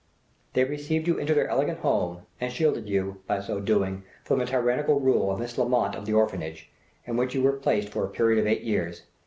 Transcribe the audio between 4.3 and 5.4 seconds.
the tyrannical rule of